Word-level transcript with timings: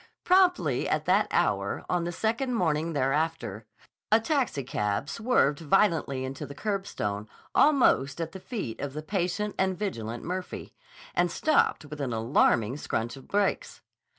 Promptly 0.23 0.89
at 0.89 1.05
that 1.05 1.27
hour, 1.29 1.85
on 1.87 2.05
the 2.05 2.11
second 2.11 2.55
morning 2.55 2.93
thereafter, 2.93 3.67
a 4.11 4.19
taxicab 4.19 5.07
swerved 5.07 5.59
violently 5.59 6.25
into 6.25 6.47
the 6.47 6.55
curbstone 6.55 7.27
almost 7.53 8.19
at 8.19 8.31
the 8.31 8.39
feet 8.39 8.79
of 8.81 8.93
the 8.93 9.03
patient 9.03 9.53
and 9.59 9.77
vigilant 9.77 10.23
Murphy, 10.23 10.73
and 11.13 11.29
stopped 11.29 11.85
with 11.85 12.01
an 12.01 12.13
alarming 12.13 12.77
scrunch 12.77 13.15
of 13.15 13.27
brakes. 13.27 13.81